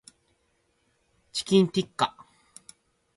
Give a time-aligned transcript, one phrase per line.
[1.31, 2.17] チキンティッカ